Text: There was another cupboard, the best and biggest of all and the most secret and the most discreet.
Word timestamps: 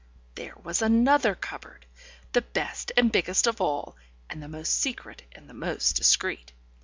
There 0.33 0.55
was 0.63 0.81
another 0.81 1.35
cupboard, 1.35 1.85
the 2.33 2.41
best 2.41 2.91
and 2.97 3.11
biggest 3.11 3.45
of 3.45 3.61
all 3.61 3.95
and 4.31 4.41
the 4.41 4.47
most 4.47 4.73
secret 4.79 5.21
and 5.33 5.47
the 5.47 5.53
most 5.53 5.95
discreet. 5.95 6.53